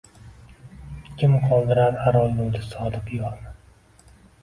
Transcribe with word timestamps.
Kim 1.19 1.35
qoldirar 1.45 2.01
aro 2.07 2.25
yo‘lda 2.41 2.65
sodiq 2.73 3.17
yorni? 3.23 3.57